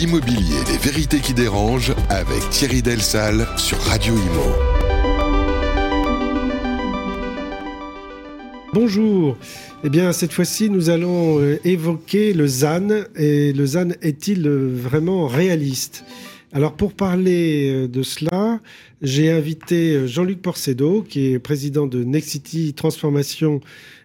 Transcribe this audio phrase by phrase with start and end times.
[0.00, 4.54] L'immobilier, les vérités qui dérangent avec Thierry Delsal sur Radio Imo.
[8.72, 9.36] Bonjour.
[9.84, 12.88] Eh bien, cette fois-ci, nous allons euh, évoquer le ZAN.
[13.14, 16.06] Et le ZAN est-il euh, vraiment réaliste?
[16.54, 18.58] Alors, pour parler euh, de cela,
[19.02, 23.60] j'ai invité Jean-Luc Porcedo, qui est président de Nexity Transformation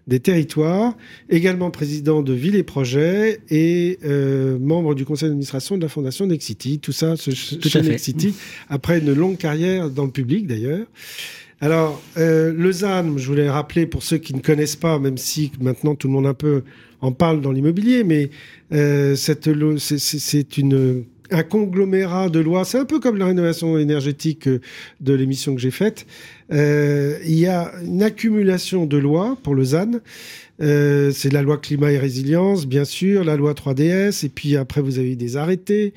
[0.08, 0.96] des territoires,
[1.30, 3.98] également président de Ville et Projets et
[4.60, 6.80] membre du conseil d'administration de la fondation Nexity.
[6.80, 8.36] Tout ça, ce, chez Nexity,
[8.70, 10.86] après une longue carrière dans le public d'ailleurs.
[11.62, 15.96] Alors, euh, Lausanne, je voulais rappeler pour ceux qui ne connaissent pas, même si maintenant
[15.96, 16.64] tout le monde un peu
[17.02, 18.30] en parle dans l'immobilier, mais
[18.74, 19.48] euh, c'est
[21.32, 22.66] un conglomérat de lois.
[22.66, 24.60] C'est un peu comme la rénovation énergétique euh,
[25.02, 26.06] de l'émission que j'ai faite.
[26.52, 30.02] Euh, il y a une accumulation de lois pour Lausanne.
[30.62, 34.82] Euh, c'est la loi climat et résilience, bien sûr, la loi 3DS, et puis après
[34.82, 35.94] vous avez des arrêtés,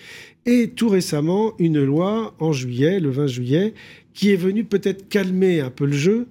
[0.47, 3.75] et tout récemment une loi en juillet, le 20 juillet,
[4.15, 6.27] qui est venu peut-être calmer un peu le jeu.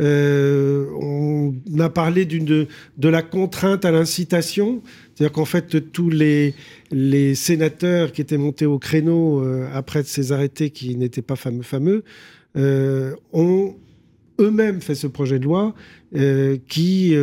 [0.00, 2.66] Euh, on a parlé de,
[3.02, 4.82] la contrainte à l'incitation,
[5.14, 6.54] c'est-à-dire qu'en fait tous les,
[7.34, 12.02] sénateurs qui étaient montés au créneau euh, après ces arrêtés qui n'étaient pas fameux fameux
[12.56, 13.76] euh, ont
[14.40, 15.74] eux-mêmes fait ce projet de loi
[16.66, 17.14] qui,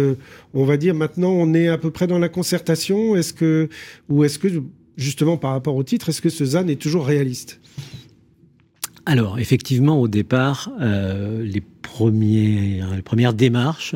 [0.54, 3.18] on va dire maintenant, on est à peu près dans la concertation.
[3.18, 3.68] Est-ce que
[4.08, 4.48] ou est-ce que
[4.96, 7.60] justement par rapport au titre, est-ce que ce ZAN est toujours réaliste?
[9.08, 13.96] Alors, effectivement, au départ, euh, les, premières, les premières démarches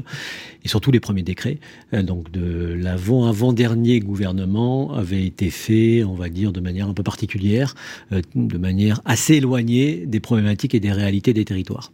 [0.63, 1.59] et surtout les premiers décrets,
[1.93, 7.03] euh, donc de l'avant-avant-dernier gouvernement, avaient été faits, on va dire, de manière un peu
[7.03, 7.75] particulière,
[8.13, 11.91] euh, de manière assez éloignée des problématiques et des réalités des territoires.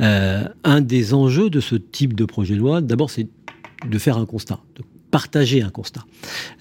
[0.00, 3.28] un des enjeux de ce type de projet de loi, d'abord, c'est
[3.88, 6.04] de faire un constat, de partager un constat.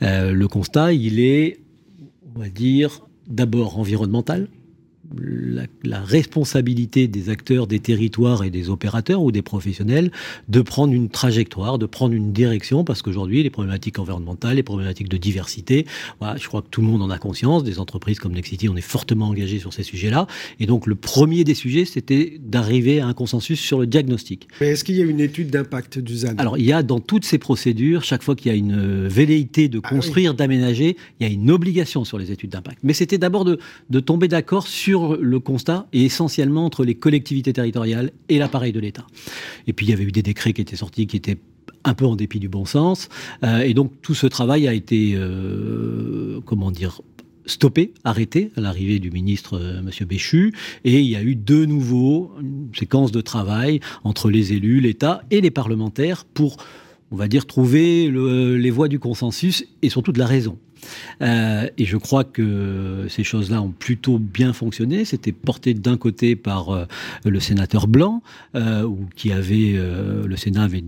[0.02, 1.60] le constat, il est,
[2.36, 4.50] on va dire, d'abord environnemental,
[5.18, 10.12] la, la, responsabilité des acteurs des territoires et des opérateurs ou des professionnels
[10.48, 15.10] de prendre une trajectoire, de prendre une direction, parce qu'aujourd'hui, les problématiques environnementales, les problématiques
[15.10, 15.86] de diversité,
[16.20, 18.76] voilà, je crois que tout le monde en a conscience, des entreprises comme Nexity, on
[18.76, 20.28] est fortement engagé sur ces sujets-là,
[20.60, 24.48] et donc le premier des sujets, c'était d'arriver à un consensus sur le diagnostic.
[24.62, 27.00] Mais est-ce qu'il y a une étude d'impact du ZAN Alors, il y a dans
[27.00, 31.28] toutes ces procédures, chaque fois qu'il y a une velléité de ah construire, d'aménager, il
[31.28, 32.80] y a une obligation sur les études d'impact.
[32.84, 33.60] Mais c'était d'abord de,
[33.90, 38.80] de tomber d'accord sur le constat est essentiellement entre les collectivités territoriales et l'appareil de
[38.80, 39.06] l'État.
[39.68, 41.38] Et puis il y avait eu des décrets qui étaient sortis qui étaient
[41.84, 43.10] un peu en dépit du bon sens.
[43.44, 47.02] Euh, et donc tout ce travail a été, euh, comment dire,
[47.46, 51.66] stoppé, arrêté à l'arrivée du ministre euh, Monsieur Béchu, et il y a eu de
[51.66, 56.58] nouveau une séquence de travail entre les élus, l'État et les parlementaires pour,
[57.12, 60.58] on va dire, trouver les voies du consensus et surtout de la raison.
[61.22, 65.06] Euh, et je crois que ces choses-là ont plutôt bien fonctionné.
[65.06, 66.86] C'était porté d'un côté par euh,
[67.26, 68.22] le sénateur Blanc,
[68.56, 70.84] euh, qui avait le Sénat avait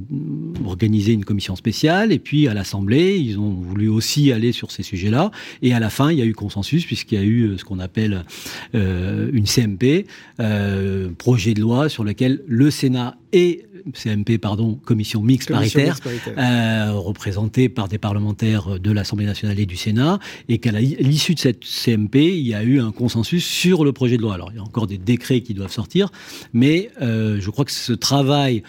[0.66, 4.84] organisé une commission spéciale, et puis à l'Assemblée, ils ont voulu aussi aller sur ces
[4.84, 5.32] sujets-là.
[5.62, 7.80] Et à la fin, il y a eu consensus puisqu'il y a eu ce qu'on
[7.80, 8.24] appelle
[8.74, 10.06] une CMP,
[11.18, 15.98] projet de loi sur lequel le Sénat et CMP, pardon, commission mixte paritaire,
[16.38, 20.20] Euh, représentée par des parlementaires de l'Assemblée nationale et du Sénat,
[20.50, 24.18] et qu'à l'issue de cette CMP, il y a eu un consensus sur le projet
[24.18, 24.34] de loi.
[24.34, 26.10] Alors, il y a encore des décrets qui doivent sortir,
[26.54, 28.64] mais euh, je crois que ce travail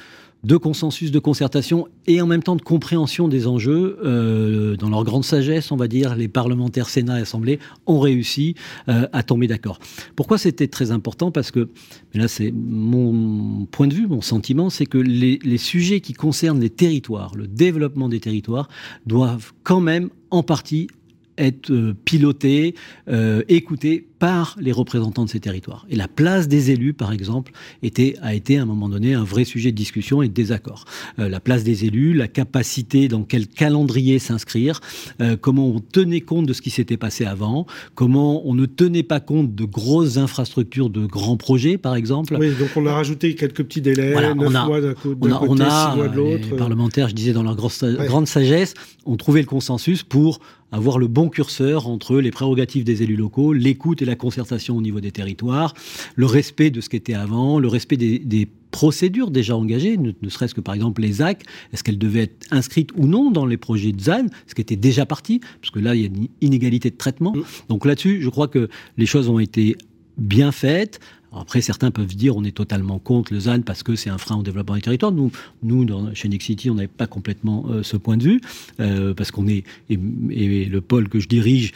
[0.45, 3.99] de consensus, de concertation et en même temps de compréhension des enjeux.
[4.05, 8.55] Euh, dans leur grande sagesse, on va dire, les parlementaires Sénat et Assemblée ont réussi
[8.89, 9.79] euh, à tomber d'accord.
[10.17, 11.31] Pourquoi c'était très important?
[11.31, 11.69] Parce que,
[12.15, 16.61] là c'est mon point de vue, mon sentiment, c'est que les, les sujets qui concernent
[16.61, 18.69] les territoires, le développement des territoires,
[19.07, 20.89] doivent quand même en partie
[21.39, 22.75] être euh, piloté,
[23.09, 25.85] euh, écouté par les représentants de ces territoires.
[25.91, 27.51] Et la place des élus, par exemple,
[27.83, 30.85] était, a été à un moment donné un vrai sujet de discussion et de désaccord.
[31.19, 34.81] Euh, la place des élus, la capacité dans quel calendrier s'inscrire,
[35.21, 37.67] euh, comment on tenait compte de ce qui s'était passé avant,
[37.97, 42.37] comment on ne tenait pas compte de grosses infrastructures, de grands projets, par exemple.
[42.39, 45.33] Oui, donc on a rajouté quelques petits délais, voilà, on a, mois d'un côté, on
[45.33, 46.49] a, on a, six mois de l'autre.
[46.49, 48.75] Les parlementaires, je disais, dans leur grande sagesse,
[49.05, 50.39] ont trouvé le consensus pour
[50.73, 54.83] avoir le bon curseur entre les prérogatives des élus locaux, l'écoute et la concertation au
[54.83, 55.75] niveau des territoires,
[56.15, 60.11] le respect de ce qui était avant, le respect des, des procédures déjà engagées, ne,
[60.21, 63.47] ne serait-ce que par exemple les ZAC, est-ce qu'elles devaient être inscrites ou non dans
[63.47, 66.09] les projets de ZAN, ce qui était déjà parti, parce que là il y a
[66.09, 67.33] une inégalité de traitement.
[67.37, 67.43] Mm.
[67.69, 69.77] Donc là-dessus, je crois que les choses ont été
[70.19, 70.99] bien faites.
[71.35, 74.37] Après, certains peuvent dire on est totalement contre le ZAN parce que c'est un frein
[74.37, 75.13] au développement des territoires.
[75.13, 75.31] Nous,
[75.63, 78.41] nous dans, chez Nexity, on n'avait pas complètement euh, ce point de vue,
[78.81, 79.99] euh, parce qu'on est, et,
[80.31, 81.73] et, le pôle que je dirige,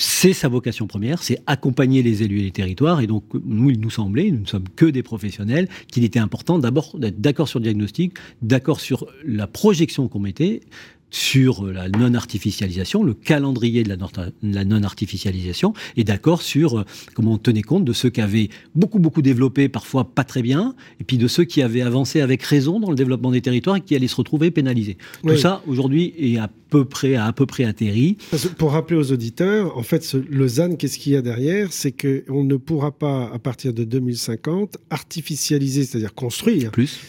[0.00, 3.02] c'est sa vocation première, c'est accompagner les élus et les territoires.
[3.02, 6.58] Et donc, nous, il nous semblait, nous ne sommes que des professionnels, qu'il était important
[6.58, 10.62] d'abord d'être d'accord sur le diagnostic, d'accord sur la projection qu'on mettait,
[11.10, 13.96] sur la non-artificialisation, le calendrier de
[14.42, 16.84] la non-artificialisation, et d'accord sur euh,
[17.14, 20.74] comment on tenait compte de ceux qui avaient beaucoup, beaucoup développé, parfois pas très bien,
[21.00, 23.80] et puis de ceux qui avaient avancé avec raison dans le développement des territoires et
[23.80, 24.96] qui allaient se retrouver pénalisés.
[25.26, 28.16] Tout ça, aujourd'hui, est à peu près, à, à peu près atterri.
[28.56, 31.72] pour rappeler aux auditeurs, en fait, le ZAN, qu'est-ce qu'il y a derrière?
[31.72, 36.70] C'est qu'on ne pourra pas, à partir de 2050, artificialiser, c'est-à-dire construire.
[36.70, 37.00] Plus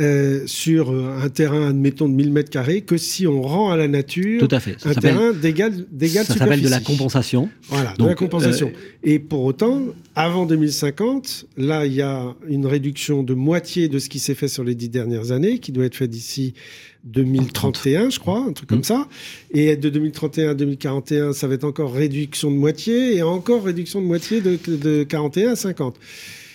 [0.00, 3.76] euh, sur euh, un terrain, admettons, de 1000 mètres carrés, que si on rend à
[3.76, 4.76] la nature Tout à fait.
[4.86, 5.74] un terrain d'égal
[6.24, 7.50] Ça s'appelle de la compensation.
[7.68, 8.68] Voilà, de la compensation.
[8.68, 9.82] Euh, Et pour autant,
[10.14, 14.48] avant 2050, là, il y a une réduction de moitié de ce qui s'est fait
[14.48, 16.54] sur les dix dernières années, qui doit être fait d'ici
[17.04, 18.84] 2031, je crois, un truc comme mmh.
[18.84, 19.08] ça.
[19.52, 24.00] Et de 2031 à 2041, ça va être encore réduction de moitié, et encore réduction
[24.00, 25.96] de moitié de, de 41 à 50.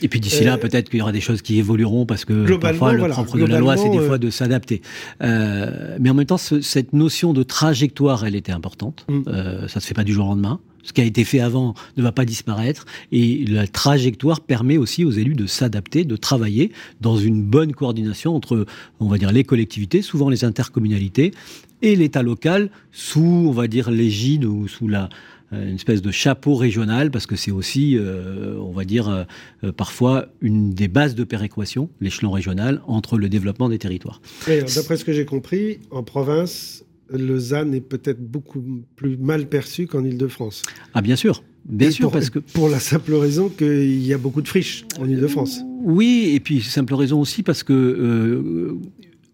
[0.02, 2.56] Et puis d'ici là, euh, peut-être qu'il y aura des choses qui évolueront parce que
[2.58, 4.82] parfois le propre de la loi, c'est des fois de s'adapter.
[5.22, 9.06] Euh, mais en même temps, cette notion de trajectoire, elle était importante.
[9.10, 9.22] Mm.
[9.28, 10.60] Euh, ça se fait pas du jour au lendemain.
[10.88, 12.86] Ce qui a été fait avant ne va pas disparaître.
[13.12, 18.34] Et la trajectoire permet aussi aux élus de s'adapter, de travailler dans une bonne coordination
[18.36, 18.66] entre,
[19.02, 21.34] on va dire, les collectivités, souvent les intercommunalités,
[21.82, 25.10] et l'État local, sous, on va dire, l'égide ou sous la,
[25.54, 29.72] euh, une espèce de chapeau régional, parce que c'est aussi, euh, on va dire, euh,
[29.72, 34.22] parfois une des bases de péréquation, l'échelon régional, entre le développement des territoires.
[34.48, 38.64] D'après ce que j'ai compris, en province, le ZAN est peut-être beaucoup
[38.96, 40.64] plus mal perçu qu'en Ile-de-France.
[40.94, 44.18] Ah bien sûr, bien sûr, pour, parce que pour la simple raison qu'il y a
[44.18, 45.62] beaucoup de friches en Ile-de-France.
[45.84, 48.78] Oui, et puis simple raison aussi parce que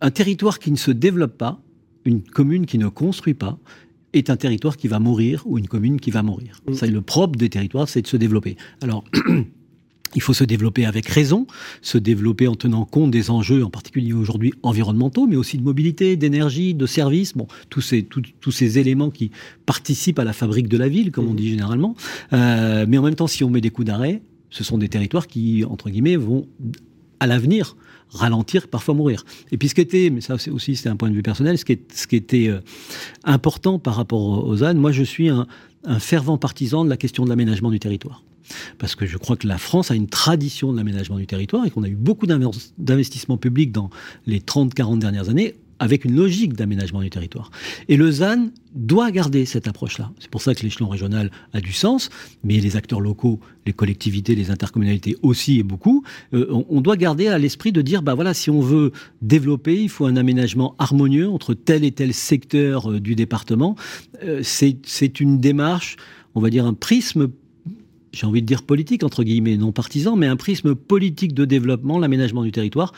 [0.02, 1.62] un territoire qui ne se développe pas,
[2.06, 3.58] une commune qui ne construit pas,
[4.14, 6.62] est un territoire qui va mourir ou une commune qui va mourir.
[6.68, 6.74] Mm.
[6.74, 8.58] Ça, le propre des territoires, c'est de se développer.
[8.82, 9.04] Alors,
[10.16, 11.48] il faut se développer avec raison,
[11.82, 16.16] se développer en tenant compte des enjeux, en particulier aujourd'hui environnementaux, mais aussi de mobilité,
[16.16, 19.32] d'énergie, de services, bon, tous ces, tous ces éléments qui
[19.66, 21.38] participent à la fabrique de la ville, comme on mm.
[21.38, 21.96] dit généralement.
[22.34, 25.28] Euh, mais en même temps, si on met des coups d'arrêt, ce sont des territoires
[25.28, 26.48] qui, entre guillemets, vont
[27.20, 27.76] à l'avenir
[28.10, 29.26] ralentir, parfois mourir.
[29.52, 31.66] Et puis ce qui était, mais ça aussi c'est un point de vue personnel, ce
[31.66, 32.60] qui, ce qui était euh,
[33.24, 35.48] important par rapport aux ânes, moi je suis un,
[35.86, 38.24] un fervent partisan de la question de l'aménagement du territoire.
[38.78, 41.70] Parce que je crois que la France a une tradition de l'aménagement du territoire et
[41.70, 43.90] qu'on a eu beaucoup d'investissements publics dans
[44.26, 47.52] les 30-40 dernières années avec une logique d'aménagement du territoire.
[47.90, 50.12] Et le ZAN doit garder cette approche-là.
[50.20, 52.10] C'est pour ça que l'échelon régional a du sens,
[52.44, 56.04] mais les acteurs locaux, les collectivités, les intercommunalités aussi et beaucoup,
[56.34, 59.90] euh, on, doit garder à l'esprit de dire, bah voilà, si on veut développer, il
[59.90, 63.76] faut un aménagement harmonieux entre tel et tel secteur euh, du département.
[64.24, 65.98] Euh, c'est une démarche,
[66.34, 67.28] on va dire un prisme
[68.14, 72.00] j'ai envie de dire politique, entre guillemets, non partisan, mais un prisme politique de développement,
[72.00, 72.94] l'aménagement du territoire,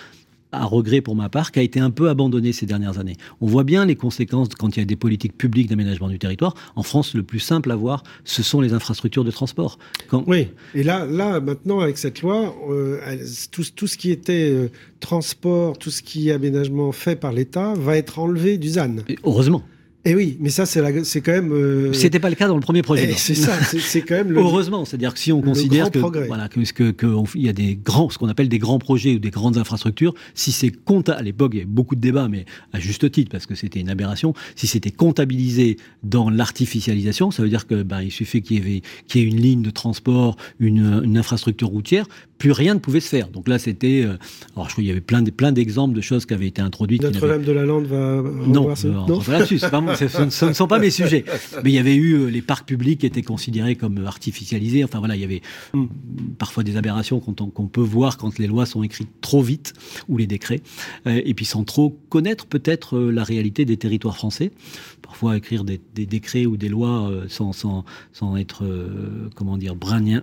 [0.51, 3.17] à regret pour ma part, qui a été un peu abandonné ces dernières années.
[3.41, 6.53] On voit bien les conséquences quand il y a des politiques publiques d'aménagement du territoire.
[6.75, 9.77] En France, le plus simple à voir, ce sont les infrastructures de transport.
[10.27, 12.99] Oui, et là, là, maintenant, avec cette loi, euh,
[13.51, 14.69] tout, tout, ce qui était euh,
[14.99, 18.97] transport, tout ce qui est aménagement fait par l'État va être enlevé du ZAN.
[19.23, 19.63] heureusement.
[20.07, 20.81] Et eh oui, mais ça, c'est
[21.21, 21.51] quand même.
[21.51, 21.91] Euh...
[21.91, 23.07] C'était pas le cas dans le premier projet.
[23.09, 24.29] Eh, c'est ça, c'est quand même.
[24.35, 27.53] Le, Heureusement, c'est-à-dire que si on considère que voilà que que, que il y a
[27.53, 31.17] des grands, ce qu'on appelle des grands projets ou des grandes infrastructures, si c'est comptable,
[31.17, 33.79] à l'époque il y avait beaucoup de débats, mais à juste titre parce que c'était
[33.79, 34.35] une aberration.
[34.55, 39.21] Si c'était comptabilisé dans l'artificialisation, ça veut dire que ben, il suffit qu'il y qu'il
[39.21, 42.05] y ait une ligne de transport, une, une infrastructure routière,
[42.37, 43.29] plus rien ne pouvait se faire.
[43.29, 44.03] Donc là, c'était.
[44.03, 44.17] Euh,
[44.55, 47.01] alors, je crois qu'il y avait plein, plein d'exemples de choses qui avaient été introduites.
[47.01, 48.21] Notre-Dame de la Lande va.
[48.47, 49.21] Non, euh, non,
[50.29, 51.25] ce, ne sont pas mes sujets.
[51.63, 54.83] Mais il y avait eu euh, les parcs publics qui étaient considérés comme artificialisés.
[54.83, 55.41] Enfin voilà, il y avait
[55.73, 55.85] hmm.
[56.37, 59.73] parfois des aberrations qu'on peut voir quand les lois sont écrites trop vite
[60.07, 60.61] ou les décrets,
[61.05, 64.51] et puis sans trop connaître peut-être la réalité des territoires français.
[65.01, 68.63] Parfois écrire des, décrets ou des lois sans, sans, sans être,
[69.35, 69.75] comment dire,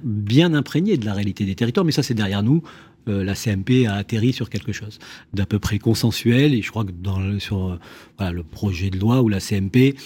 [0.02, 1.84] bien imprégné de la réalité des territoires.
[1.84, 2.62] Mais ça, c'est derrière nous.
[3.08, 4.98] Euh, la CMP a atterri sur quelque chose
[5.32, 6.54] d'à peu près consensuel.
[6.54, 7.78] Et je crois que dans le, sur
[8.20, 9.96] euh, le projet de loi ou la CMP,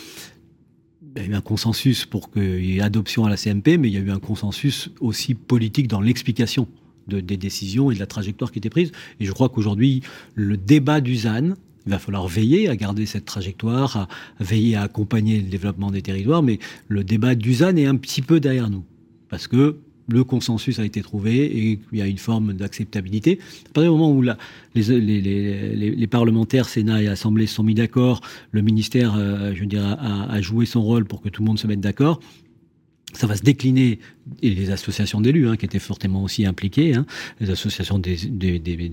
[1.16, 3.88] il y a eu un consensus pour qu'il y ait adoption à la CMP, mais
[3.88, 6.68] il y a eu un consensus aussi politique dans l'explication
[7.08, 8.92] de, des décisions et de la trajectoire qui était prise.
[9.20, 10.02] Et je crois qu'aujourd'hui,
[10.34, 11.54] le débat du ZAN,
[11.86, 14.08] il va falloir veiller à garder cette trajectoire, à
[14.40, 18.22] veiller à accompagner le développement des territoires, mais le débat du ZAN est un petit
[18.22, 18.84] peu derrière nous.
[19.28, 23.38] Parce que le consensus a été trouvé et il y a une forme d'acceptabilité.
[23.70, 24.22] À partir du moment où
[24.74, 28.20] les, parlementaires, Sénat et Assemblée se sont mis d'accord,
[28.52, 31.58] le ministère, euh, je dire, a, a, joué son rôle pour que tout le monde
[31.58, 32.20] se mette d'accord.
[33.12, 33.98] ça va se décliner,
[34.42, 37.06] et les associations d'élus, hein, qui étaient fortement aussi impliquées, hein,
[37.40, 38.18] les associations des,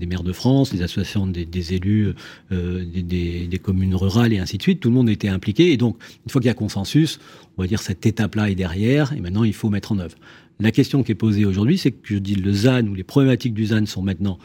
[0.08, 2.14] maires de France, les associations des, élus
[2.50, 5.98] euh, des, communes rurales, et ainsi de suite, tout le monde était impliqué, et donc,
[6.24, 7.18] une fois qu'il y a consensus,
[7.56, 10.16] on va dire cette étape-là est derrière, et maintenant il faut mettre en œuvre.
[10.60, 13.54] La question qui est posée aujourd'hui, c'est que je dis le ZAN, ou les problématiques
[13.54, 14.38] du ZAN sont maintenant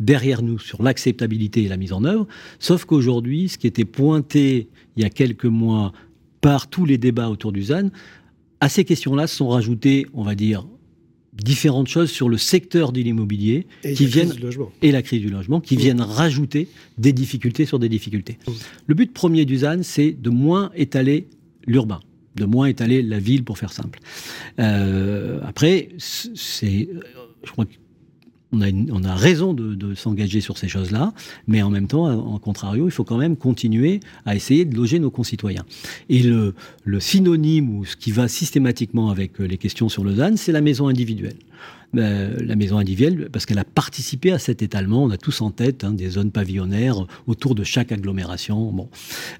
[0.00, 2.26] derrière nous sur l'acceptabilité et la mise en œuvre,
[2.58, 5.92] sauf qu'aujourd'hui, ce qui était pointé il y a quelques mois
[6.40, 7.90] par tous les débats autour du ZAN,
[8.60, 10.66] à ces questions-là sont rajoutées, on va dire,
[11.32, 14.32] différentes choses sur le secteur de l'immobilier qui viennent
[14.82, 18.38] et la crise du logement qui viennent rajouter des difficultés sur des difficultés.
[18.86, 21.26] Le but premier du ZAN, c'est de moins étaler
[21.66, 22.00] l'urbain,
[22.34, 24.00] de moins étaler la ville pour faire simple.
[24.58, 26.88] Euh, après, c'est,
[27.44, 27.74] je crois que
[28.56, 31.12] on a, raison de, s'engager sur ces choses-là,
[31.48, 35.00] mais en même temps, en contrario, il faut quand même continuer à essayer de loger
[35.00, 35.64] nos concitoyens.
[36.08, 40.52] Et le, le synonyme ou ce qui va systématiquement avec les questions sur ZAN, c'est
[40.52, 41.36] la maison individuelle.
[41.96, 45.04] Euh, la maison individuelle, parce qu'elle a participé à cet étalement.
[45.04, 48.72] On a tous en tête hein, des zones pavillonnaires autour de chaque agglomération.
[48.72, 48.88] Bon.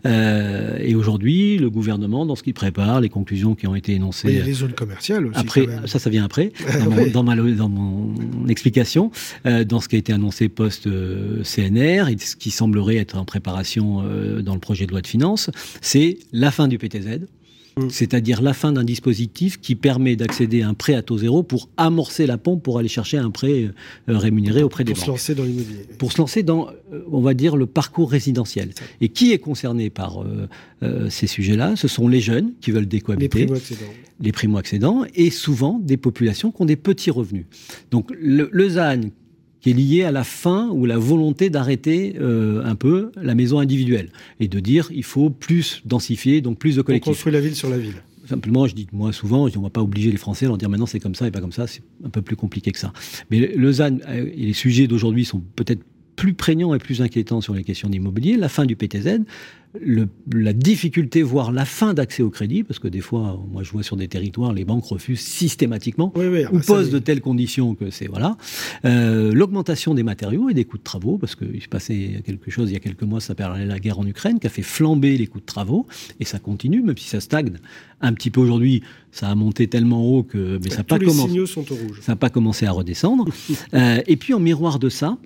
[0.06, 4.28] Euh, et aujourd'hui, le gouvernement, dans ce qu'il prépare, les conclusions qui ont été énoncées.
[4.28, 5.38] il y a les zones commerciales aussi.
[5.38, 6.52] Après, ça, ça vient après,
[7.12, 9.11] dans, mon, dans, mon explication,
[9.46, 14.02] euh, dans ce qui a été annoncé post-CNR, et ce qui semblerait être en préparation
[14.42, 17.20] dans le projet de loi de finances, c'est la fin du PTZ.
[17.76, 17.90] Mm.
[17.90, 21.68] c'est-à-dire la fin d'un dispositif qui permet d'accéder à un prêt à taux zéro pour
[21.76, 23.72] amorcer la pompe pour aller chercher un prêt euh,
[24.06, 25.04] rémunéré auprès des banques.
[25.04, 25.86] Pour se lancer dans l'immobilier.
[25.98, 28.70] Pour se lancer dans, euh, on va dire, le parcours résidentiel.
[29.00, 31.74] Et qui est concerné par euh, ces sujets-là?
[31.74, 33.40] Ce sont les jeunes qui veulent décohabiter.
[33.40, 33.92] Les primo-accédants.
[34.20, 37.46] Les primo-accédants et souvent des populations qui ont des petits revenus.
[37.90, 39.00] Donc le, le ZAN
[39.64, 43.61] qui est lié à la fin ou la volonté d'arrêter euh, un peu la maison
[43.61, 47.09] individuelle et de dire il faut plus densifier, donc plus de collectifs.
[47.09, 47.94] On construit la ville sur la ville.
[48.28, 50.68] Simplement, je dis moi souvent, on ne va pas obliger les Français à leur dire
[50.68, 52.92] maintenant c'est comme ça et pas comme ça, c'est un peu plus compliqué que ça.
[53.30, 55.80] Mais Lausanne euh, et les sujets d'aujourd'hui sont peut-être
[56.14, 59.21] plus prégnants et plus inquiétants sur les questions d'immobilier, la fin du PTZ,
[59.80, 63.82] la difficulté, voire la fin d'accès au crédit, parce que des fois, moi je vois
[63.82, 67.90] sur des territoires, les banques refusent systématiquement ou ah bah posent de telles conditions que
[67.90, 68.36] c'est voilà.
[68.84, 72.70] Euh, l'augmentation des matériaux et des coûts de travaux, parce qu'il se passait quelque chose
[72.70, 75.16] il y a quelques mois, ça s'appelait la guerre en Ukraine, qui a fait flamber
[75.16, 75.86] les coûts de travaux,
[76.20, 77.52] et ça continue, même si ça stagne
[78.00, 80.98] un petit peu aujourd'hui, ça a monté tellement haut que mais ça n'a pas,
[82.16, 83.26] pas commencé à redescendre.
[83.74, 85.18] euh, et puis en miroir de ça,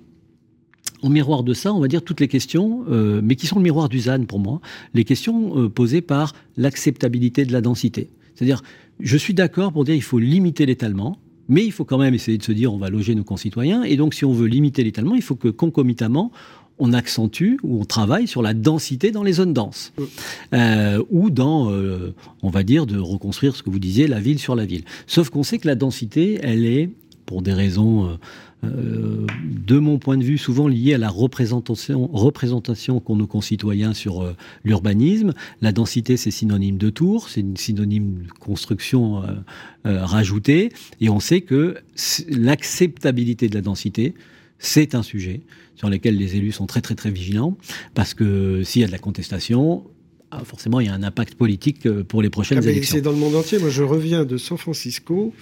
[1.01, 3.63] en miroir de ça, on va dire toutes les questions, euh, mais qui sont le
[3.63, 4.61] miroir du ZAN pour moi,
[4.93, 8.09] les questions euh, posées par l'acceptabilité de la densité.
[8.35, 8.61] C'est-à-dire,
[8.99, 11.17] je suis d'accord pour dire qu'il faut limiter l'étalement,
[11.47, 13.95] mais il faut quand même essayer de se dire on va loger nos concitoyens, et
[13.95, 16.31] donc si on veut limiter l'étalement, il faut que concomitamment,
[16.81, 19.91] on accentue ou on travaille sur la densité dans les zones denses,
[20.53, 21.69] euh, ou dans,
[22.41, 24.83] on va dire, de reconstruire ce que vous disiez, la ville sur la ville.
[25.05, 26.89] Sauf qu'on sait que la densité, elle est,
[27.25, 28.17] pour des raisons
[28.63, 33.93] euh, de mon point de vue, souvent lié à la représentation, représentation qu'ont nos concitoyens
[33.93, 35.33] sur euh, l'urbanisme.
[35.61, 39.23] La densité, c'est synonyme de tour, c'est synonyme de construction
[39.85, 41.77] euh, rajoutée, et on sait que
[42.27, 44.13] l'acceptabilité de la densité,
[44.57, 45.41] c'est un sujet
[45.75, 47.57] sur lequel les élus sont très très très vigilants,
[47.93, 49.85] parce que s'il y a de la contestation,
[50.31, 52.95] ah, forcément, il y a un impact politique euh, pour les prochaines ah, élections.
[52.95, 53.57] C'est dans le monde entier.
[53.57, 55.33] Moi, je reviens de San Francisco,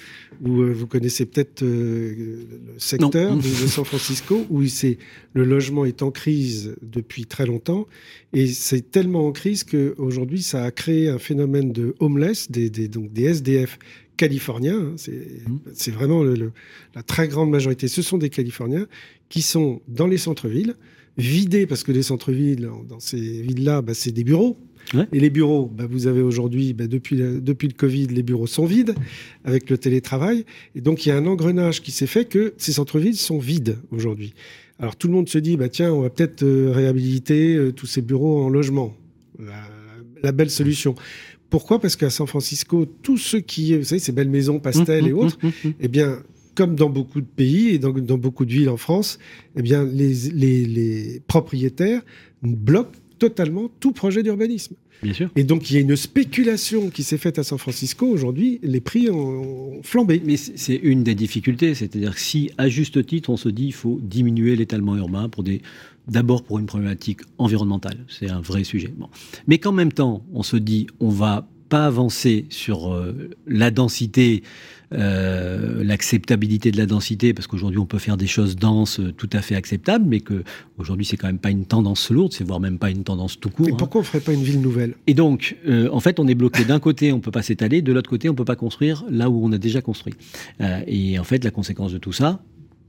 [0.42, 4.98] où euh, vous connaissez peut-être euh, le secteur de, San Francisco, où c'est
[5.34, 7.86] le logement est en crise depuis très longtemps,
[8.32, 13.12] et c'est tellement en crise qu'aujourd'hui, ça a créé un phénomène de homeless, des, donc
[13.12, 13.80] des SDF
[14.16, 14.96] californiens.
[14.96, 15.12] Hein.
[15.48, 15.58] Mmh.
[15.74, 17.90] C'est vraiment la très grande majorité.
[17.90, 18.88] Ce sont des Californiens
[19.30, 20.76] qui sont dans les centres-villes
[21.18, 24.58] vidés parce que les centres-villes, dans ces villes-là, bah, c'est des bureaux.
[25.12, 28.66] Et les bureaux, bah, vous avez aujourd'hui, bah, depuis, depuis le Covid, les bureaux sont
[28.66, 28.96] vides
[29.44, 30.46] avec le télétravail.
[30.76, 33.78] Et donc, il y a un engrenage qui s'est fait que ces centres-villes sont vides
[33.92, 34.34] aujourd'hui.
[34.80, 37.88] Alors, tout le monde se dit, bah, tiens, on va peut-être euh, réhabiliter euh, tous
[37.88, 38.96] ces bureaux en logement.
[40.24, 40.96] La, belle solution.
[41.50, 41.80] Pourquoi?
[41.80, 45.16] Parce qu'à San Francisco, tous ceux qui, vous savez, ces belles maisons pastel et mmh,
[45.16, 46.20] mmh, autres, mmh, eh bien,
[46.54, 49.20] comme dans beaucoup de pays et dans, dans beaucoup de villes en France,
[49.56, 52.02] eh bien, les, les, les propriétaires
[52.42, 54.76] bloquent totalement tout projet d'urbanisme.
[55.04, 55.30] Bien sûr.
[55.36, 58.08] Et donc, il y a une spéculation qui s'est faite à San Francisco.
[58.08, 60.22] Aujourd'hui, les prix ont flambé.
[60.26, 61.76] Mais c'est une des difficultés.
[61.76, 65.44] C'est-à-dire que si, à juste titre, on se dit qu'il faut diminuer l'étalement urbain pour
[65.44, 65.62] des.
[66.08, 68.94] D'abord pour une problématique environnementale, c'est un vrai sujet.
[68.96, 69.10] Bon.
[69.46, 74.44] Mais qu'en même temps, on se dit on va pas avancé sur euh, la densité,
[74.94, 79.30] euh, l'acceptabilité de la densité, parce qu'aujourd'hui on peut faire des choses denses euh, tout
[79.34, 80.44] à fait acceptables, mais que
[80.78, 83.50] aujourd'hui c'est quand même pas une tendance lourde, c'est voire même pas une tendance tout
[83.50, 83.68] court.
[83.68, 84.96] Et pourquoi on ferait pas une ville nouvelle?
[85.08, 85.58] Et donc,
[85.92, 86.64] en fait, on est bloqué.
[86.64, 89.44] D'un côté, on peut pas s'étaler, de l'autre côté, on peut pas construire là où
[89.44, 90.14] on a déjà construit.
[90.88, 92.42] et en fait, la conséquence de tout ça,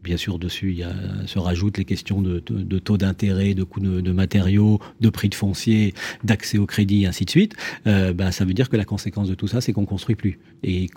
[0.05, 0.95] Bien sûr, dessus, il y a,
[1.27, 5.93] se rajoutent les questions de, taux d'intérêt, de coûts de, matériaux, de prix de foncier,
[6.23, 7.57] d'accès au crédit, et ainsi de suite.
[7.87, 10.39] Euh, ben, ça veut dire que la conséquence de tout ça, c'est qu'on construit plus.
[10.63, 10.89] Et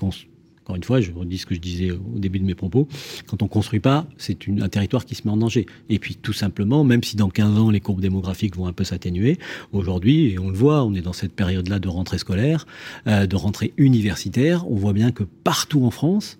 [0.72, 2.88] encore une fois, je redis ce que je disais au début de mes propos,
[3.28, 5.66] quand on construit pas, c'est un territoire qui se met en danger.
[5.90, 8.86] Et puis tout simplement, même si dans 15 ans les courbes démographiques vont un peu
[8.86, 9.38] s'atténuer,
[9.74, 12.66] aujourd'hui, et on le voit, on est dans cette période-là de rentrée scolaire,
[13.08, 16.38] euh, de rentrée universitaire, on voit bien que partout en France,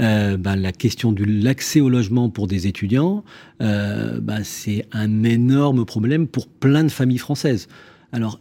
[0.00, 3.22] euh, ben, la question de l'accès au logement pour des étudiants,
[3.62, 7.68] euh, ben, c'est un énorme problème pour plein de familles françaises.
[8.10, 8.40] Alors,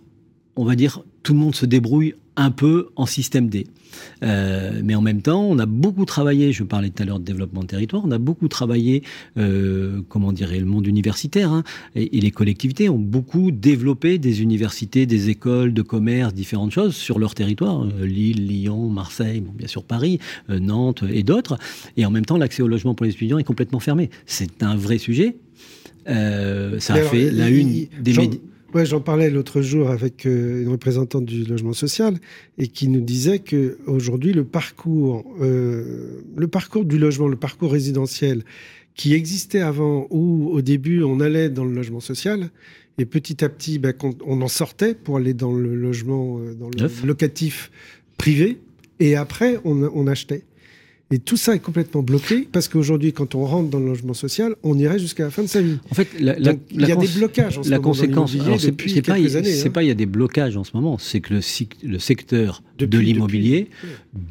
[0.56, 3.68] on va dire, tout le monde se débrouille un peu en système D.
[4.24, 7.26] Euh, mais en même temps, on a beaucoup travaillé, je parlais tout à l'heure de
[7.26, 9.04] développement de territoire, on a beaucoup travaillé,
[9.38, 11.64] euh, comment dirais le monde universitaire, hein,
[11.96, 17.20] et, les collectivités ont beaucoup développé des universités, des écoles de commerce, différentes choses sur
[17.20, 21.58] leur territoire, euh, Lille, Lyon, Marseille, bien sûr Paris, Nantes et d'autres.
[21.98, 24.10] Et en même temps, l'accès au logement pour les étudiants est complètement fermé.
[24.26, 25.36] C'est un vrai sujet.
[26.06, 28.40] ça a fait la une des médias.
[28.74, 32.20] Ouais, j'en parlais l'autre jour avec euh, une représentante du logement social
[32.60, 37.72] et qui nous disait que aujourd'hui le parcours, euh, le parcours du logement, le parcours
[37.72, 38.44] résidentiel
[38.94, 42.52] qui existait avant où au début on allait dans le logement social
[43.00, 46.70] et petit à petit ben, on en sortait pour aller dans le logement, euh, dans
[46.70, 47.72] le locatif
[48.18, 48.60] privé
[49.00, 50.44] et après on, on achetait.
[51.12, 54.56] Et tout ça est complètement bloqué parce qu'aujourd'hui, quand on rentre dans le logement social,
[54.62, 55.78] on irait jusqu'à la fin de sa vie.
[55.90, 57.90] En fait, il y a des blocages en ce la moment.
[57.90, 59.72] Conséquence, c'est pas, c'est hein.
[59.72, 61.42] pas il y a des blocages en ce moment, c'est que le,
[61.84, 63.70] le secteur de l'immobilier,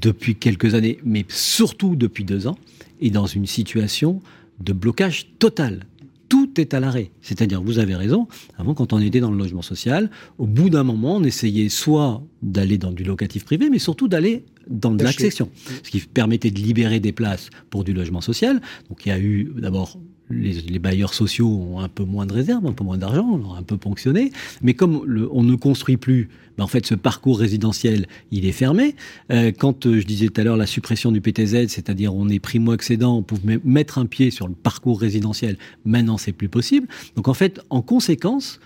[0.00, 2.56] depuis, quelques années, mais surtout depuis deux ans,
[3.00, 4.23] est dans une situation
[4.61, 5.85] de blocage total
[6.28, 7.11] tout est à l'arrêt.
[7.23, 10.85] C'est-à-dire, vous avez raison, avant, quand on était dans le logement social, au bout d'un
[10.85, 15.50] moment, on essayait soit d'aller dans du locatif privé, mais surtout d'aller dans de l'accession,
[15.82, 18.60] ce qui permettait de libérer des places pour du logement social.
[18.88, 19.98] Donc il y a eu d'abord
[20.31, 23.54] les, bailleurs sociaux ont un peu moins de réserves, un peu moins d'argent, on leur
[23.54, 24.33] a un peu ponctionné.
[24.62, 28.94] Mais comme on ne construit plus, ben, en fait, ce parcours résidentiel, il est fermé.
[29.31, 32.40] Euh, quand euh, je disais tout à l'heure la suppression du PTZ, c'est-à-dire on est
[32.40, 36.88] primo-accédant, on pouvait mettre un pied sur le parcours résidentiel, maintenant c'est plus possible.
[37.16, 38.61] Donc en fait, en conséquence,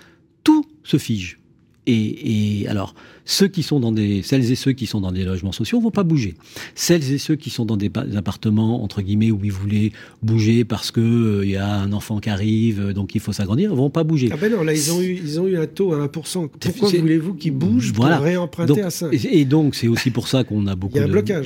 [0.45, 1.39] tout se fige.
[1.87, 5.51] Et, alors, ceux qui sont dans des, celles et ceux qui sont dans des logements
[5.51, 6.35] sociaux vont pas bouger.
[6.77, 9.91] Celles et ceux qui sont dans des appartements entre guillemets où ils voulaient
[10.23, 13.33] bouger parce que il euh, y a un enfant qui arrive, euh, donc il faut
[13.33, 14.29] s'agrandir, vont pas bouger.
[14.33, 16.49] Ah ben non, là ils ont eu, ils ont eu un taux à 1%.
[16.49, 20.67] Pourquoi voulez-vous qu'ils bougent pour réemprunter à 5 Et donc c'est aussi pour ça qu'on
[20.69, 20.99] a beaucoup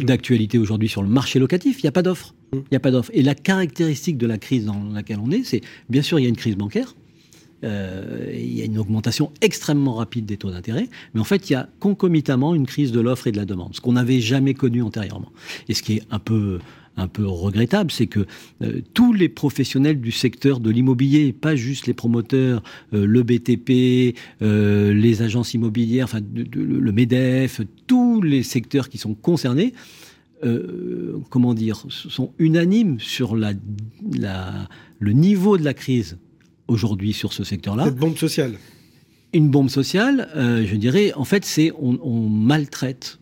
[0.03, 1.79] d'actualité aujourd'hui sur le marché locatif.
[1.81, 2.35] Il n'y a pas d'offre.
[2.53, 3.11] Il n'y a pas d'offre.
[3.15, 6.27] Et la caractéristique de la crise dans laquelle on est, c'est bien sûr il y
[6.27, 6.95] a une crise bancaire
[7.67, 11.55] euh, il y a une augmentation extrêmement rapide des taux d'intérêt, mais en fait, il
[11.55, 14.55] y a concomitamment une crise de l'offre et de la demande, ce qu'on n'avait jamais
[14.55, 15.33] connu antérieurement.
[15.69, 16.59] Et ce qui est un peu
[16.99, 18.25] un peu regrettable, c'est que
[18.63, 22.63] euh, tous les professionnels du secteur de l'immobilier, pas juste les promoteurs,
[22.95, 29.75] euh, le BTP, les agences immobilières, enfin le Medef, tous les secteurs qui sont concernés,
[31.29, 33.53] comment dire, sont unanimes sur le
[35.13, 36.17] niveau de la crise
[36.69, 37.85] aujourd'hui sur ce secteur-là.
[37.85, 38.55] Cette bombe sociale.
[39.33, 43.19] Une bombe sociale, euh, je dirais, en fait, c'est on, maltraite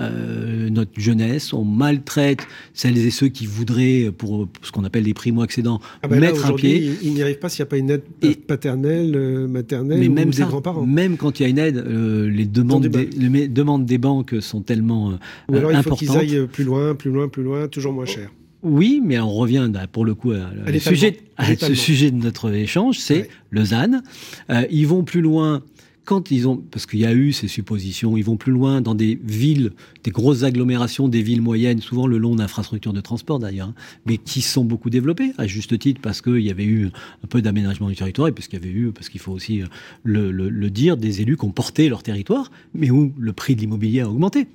[0.00, 2.40] euh, notre jeunesse, on maltraite
[2.72, 6.54] celles et ceux qui voudraient, pour ce qu'on appelle les primo-accédants, ah ben mettre un
[6.54, 6.94] pied.
[7.02, 8.02] Ils n'y arrivent pas s'il n'y a pas une aide
[8.46, 10.86] paternelle, euh, maternelle mais ou même des grands-parents.
[10.86, 14.62] Même quand il y a une aide, les, demandes des, les demandes des banques sont
[14.62, 18.06] tellement ou alors il faut qu'ils aillent plus loin, plus loin, plus loin, toujours moins
[18.06, 18.30] cher.
[18.62, 21.18] Oui, mais on revient pour le coup à, sujet,
[21.58, 24.02] ce sujet de notre échange, c'est le ZAN.
[24.50, 25.62] Euh, ils vont plus loin
[26.04, 28.94] quand ils ont, parce qu'il y a eu ces suppositions, ils vont plus loin dans
[28.94, 29.70] des villes,
[30.02, 33.74] des grosses agglomérations, des villes moyennes, souvent le long d'infrastructures de transport d'ailleurs, hein,
[34.06, 37.42] mais qui sont beaucoup développées, à juste titre, parce qu'il y avait eu un peu
[37.42, 39.66] d'aménagement du territoire, et parce qu'il y avait eu, parce qu'il faut aussi euh,
[40.02, 43.60] le, le dire, des élus qui ont porté leur territoire, mais où le prix de
[43.60, 44.48] l'immobilier a augmenté.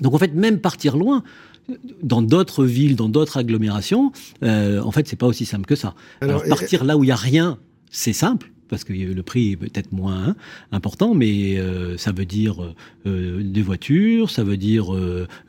[0.00, 1.24] Donc en fait, même partir loin,
[2.02, 5.94] dans d'autres villes, dans d'autres agglomérations, euh, en fait, c'est pas aussi simple que ça.
[6.20, 7.58] Alors, partir là où il y a rien,
[7.90, 10.34] c'est simple parce que le prix est peut-être moins
[10.70, 11.58] important, mais
[11.98, 14.86] ça veut dire des voitures, ça veut dire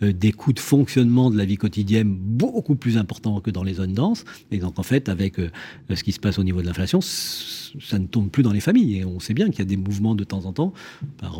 [0.02, 3.94] des coûts de fonctionnement de la vie quotidienne beaucoup plus importants que dans les zones
[3.94, 4.26] denses.
[4.52, 5.38] Et donc en fait, avec
[5.90, 8.98] ce qui se passe au niveau de l'inflation, ça ne tombe plus dans les familles.
[8.98, 10.74] Et on sait bien qu'il y a des mouvements de temps en temps,
[11.18, 11.40] par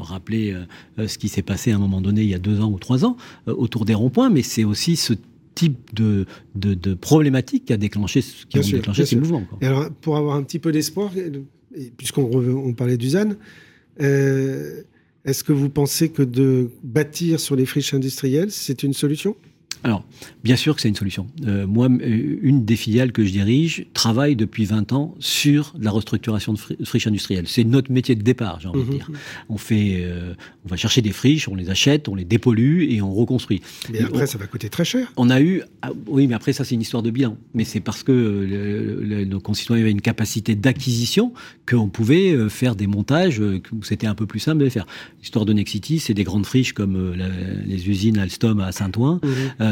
[0.00, 0.56] rappeler
[0.98, 3.04] ce qui s'est passé à un moment donné il y a deux ans ou trois
[3.04, 5.12] ans autour des ronds-points, mais c'est aussi ce
[5.54, 9.44] type de, de, problématiques qui a déclenché, qui ont déclenché ces mouvements.
[9.60, 11.10] alors, pour avoir un petit peu d'espoir,
[11.96, 13.32] puisqu'on on parlait du ZAN,
[14.00, 14.82] euh,
[15.24, 19.36] est-ce que vous pensez que de bâtir sur les friches industrielles, c'est une solution?
[19.84, 20.04] Alors,
[20.44, 21.26] bien sûr que c'est une solution.
[21.46, 25.90] Euh, moi, euh, une des filiales que je dirige travaille depuis 20 ans sur la
[25.90, 27.46] restructuration de friches industrielles.
[27.48, 28.92] C'est notre métier de départ, j'ai envie de mhm.
[28.92, 29.10] dire.
[29.48, 33.02] On fait, euh, on va chercher des friches, on les achète, on les dépollue et
[33.02, 33.60] on reconstruit.
[33.90, 35.12] Mais après, ça va coûter très cher.
[35.16, 37.36] On a eu, ah, oui, mais après ça, c'est une histoire de bilan.
[37.54, 41.32] Mais c'est parce que nos concitoyens avaient une capacité d'acquisition
[41.68, 44.86] qu'on pouvait faire des montages où c'était un peu plus simple de les faire.
[45.20, 47.14] L'histoire de Nexity, c'est des grandes friches comme
[47.66, 49.20] les usines Alstom à Saint-Ouen.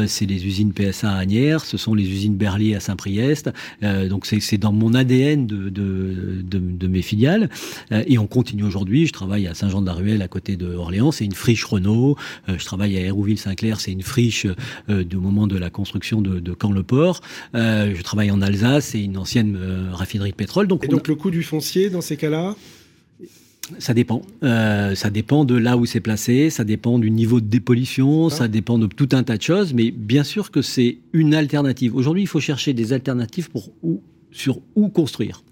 [0.07, 3.49] c'est les usines PSA à Agnières, ce sont les usines Berlier à Saint-Priest.
[3.83, 7.49] Euh, donc c'est dans mon ADN de, de, mes filiales.
[7.91, 9.07] Euh, et on continue aujourd'hui.
[9.07, 12.17] Je travaille à Saint-Jean-de-la-Ruelle à côté de Orléans, c'est une friche Renault.
[12.47, 14.47] je travaille à Hérouville-Saint-Clair, c'est une friche
[14.89, 17.21] du moment de la construction de, de Caen-le-Port.
[17.53, 19.57] je travaille en Alsace, c'est une ancienne
[19.91, 20.67] raffinerie de pétrole.
[20.67, 22.55] Donc et donc le coût du foncier dans ces cas-là?
[23.79, 24.21] Ça dépend.
[24.43, 28.47] Euh, ça dépend de là où c'est placé, ça dépend du niveau de dépollution, ça
[28.47, 31.95] dépend de tout un tas de choses, mais bien sûr que c'est une alternative.
[31.95, 35.43] Aujourd'hui, il faut chercher des alternatives pour où, sur où construire.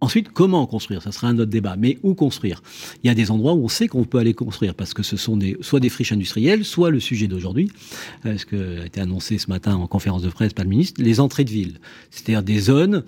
[0.00, 1.02] Ensuite, comment construire?
[1.02, 1.74] Ça sera un autre débat.
[1.76, 2.62] Mais où construire?
[3.02, 5.16] Il y a des endroits où on sait qu'on peut aller construire parce que ce
[5.16, 7.68] sont des, soit des friches industrielles, soit le sujet d'aujourd'hui,
[8.24, 11.02] euh, ce qui a été annoncé ce matin en conférence de presse par le ministre,
[11.02, 11.80] les entrées de ville.
[12.10, 13.02] C'est-à-dire des zones.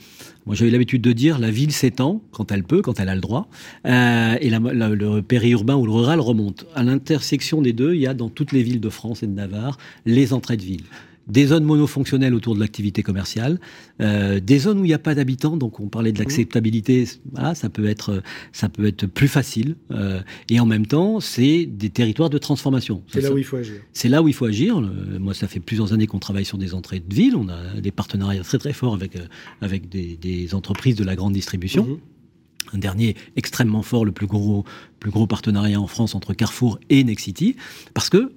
[0.46, 3.20] Moi, j'avais l'habitude de dire la ville s'étend quand elle peut, quand elle a le
[3.20, 3.48] droit,
[3.87, 6.66] euh, et le périurbain ou le rural remonte.
[6.74, 9.33] À l'intersection des deux, il y a dans toutes les villes de France et de
[9.33, 10.85] Navarre les entrées de ville
[11.31, 13.61] des zones monofonctionnelles autour de l'activité commerciale,
[14.01, 16.23] euh, des zones où il n'y a pas d'habitants, donc on parlait de mmh.
[16.23, 17.07] l'acceptabilité,
[17.55, 21.90] ça peut être ça peut être plus facile, euh, et en même temps c'est des
[21.90, 23.03] territoires de transformation.
[23.09, 23.81] C'est là où il faut agir.
[23.93, 24.81] C'est là où il faut agir.
[25.19, 27.93] moi, ça fait plusieurs années qu'on travaille sur des entrées de ville, on a des
[27.93, 29.27] partenariats très très forts avec euh,
[29.61, 31.85] avec des, entreprises de la grande distribution.
[31.85, 32.77] Mmh.
[32.77, 34.64] un dernier extrêmement fort, le plus gros,
[34.99, 37.57] plus gros partenariat en France entre Carrefour et Nexity,
[37.95, 38.33] parce que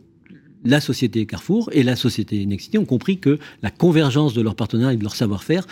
[0.64, 4.90] la société Carrefour et la société Nexity ont compris que la convergence de leurs partenaires
[4.90, 5.66] et de leur savoir-faire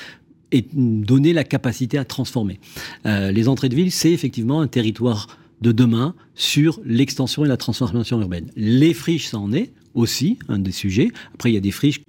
[0.52, 2.60] et donner la capacité à transformer.
[3.06, 5.28] Euh, les entrées de ville, c'est effectivement un territoire
[5.62, 8.52] de demain sur l'extension et la transformation urbaine.
[8.56, 11.10] Les friches, ça en est aussi un des sujets.
[11.34, 12.02] Après, il y a des friches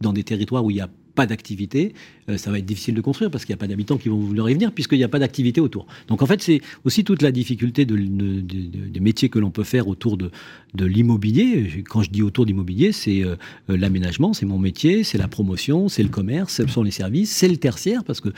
[0.00, 0.88] dans des territoires où il y a
[1.20, 1.92] pas d'activité,
[2.30, 4.16] euh, ça va être difficile de construire parce qu'il n'y a pas d'habitants qui vont
[4.16, 5.86] vouloir y venir puisqu'il n'y a pas d'activité autour.
[6.08, 9.86] Donc en fait, c'est aussi toute la difficulté de, des métiers que l'on peut faire
[9.86, 10.30] autour de,
[10.78, 11.84] l'immobilier.
[11.90, 13.36] Quand je dis autour de l'immobilier, c'est euh,
[13.68, 17.48] l'aménagement, c'est mon métier, c'est la promotion, c'est le commerce, ce sont les services, c'est
[17.48, 18.30] le tertiaire parce que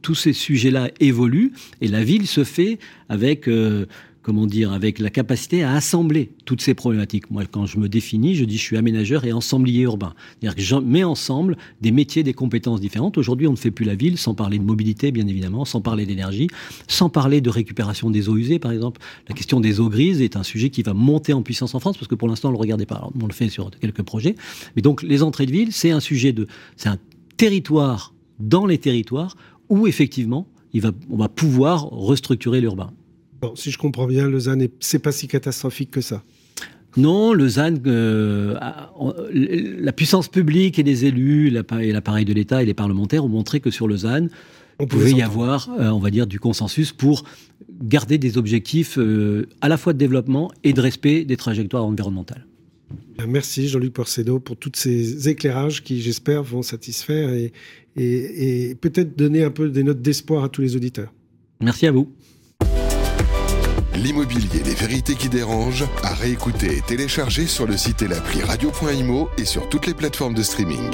[0.00, 2.78] tous ces sujets-là évoluent et la ville se fait
[3.10, 3.48] avec...
[3.48, 3.84] Euh,
[4.24, 7.30] comment dire, avec la capacité à assembler toutes ces problématiques.
[7.30, 10.14] Moi, quand je me définis, je dis je suis aménageur et ensemblier urbain.
[10.40, 13.18] C'est-à-dire que je mets ensemble des métiers, des compétences différentes.
[13.18, 16.06] Aujourd'hui, on ne fait plus la ville sans parler de mobilité, bien évidemment, sans parler
[16.06, 16.48] d'énergie,
[16.88, 18.98] sans parler de récupération des eaux usées, par exemple.
[19.28, 21.98] La question des eaux grises est un sujet qui va monter en puissance en France,
[21.98, 23.10] parce que pour l'instant, on ne le regardait pas.
[23.20, 24.36] on le fait sur quelques projets.
[24.74, 26.46] Mais donc, les entrées de ville, c'est un sujet de...
[26.76, 26.98] C'est un
[27.36, 29.36] territoire dans les territoires
[29.68, 32.90] où, effectivement, il on va pouvoir restructurer l'urbain
[33.54, 36.22] si je comprends bien, ZAN, c'est pas si catastrophique que ça.
[36.96, 38.56] Non, ZAN, euh,
[39.32, 41.48] la puissance publique et les élus,
[41.80, 44.28] et l'appareil de l'État et les parlementaires ont montré que sur ZAN,
[44.78, 47.24] on pouvait y avoir, euh, on va dire, du consensus pour
[47.82, 52.46] garder des objectifs euh, à la fois de développement et de respect des trajectoires environnementales.
[53.26, 57.30] Merci Jean-Luc Porcedo pour tous ces éclairages qui, j'espère, vont satisfaire
[57.96, 61.12] et peut-être donner un peu des notes d'espoir à tous les auditeurs.
[61.60, 62.12] Merci à vous.
[63.94, 69.30] L'immobilier, les vérités qui dérangent, à réécouter et télécharger sur le site et l'appli radio.imo
[69.38, 70.90] et sur toutes les plateformes de streaming.